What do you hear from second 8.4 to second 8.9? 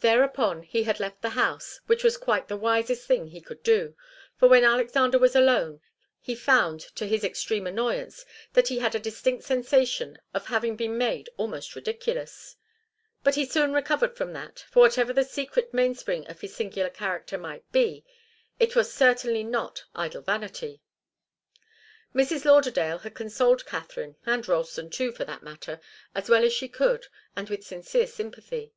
that he